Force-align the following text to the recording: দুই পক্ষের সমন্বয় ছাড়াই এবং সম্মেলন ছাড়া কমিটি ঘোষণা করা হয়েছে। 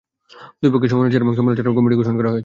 দুই 0.61 0.69
পক্ষের 0.73 0.91
সমন্বয় 0.91 1.11
ছাড়াই 1.13 1.25
এবং 1.25 1.33
সম্মেলন 1.37 1.55
ছাড়া 1.57 1.75
কমিটি 1.77 1.95
ঘোষণা 2.01 2.17
করা 2.19 2.29
হয়েছে। 2.31 2.39